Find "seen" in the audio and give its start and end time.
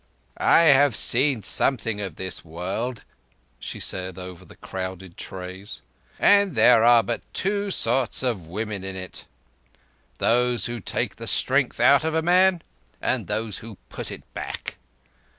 0.95-1.43